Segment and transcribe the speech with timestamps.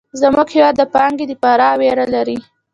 [0.21, 2.37] زموږ هېواد د پانګې د فرار وېره لري.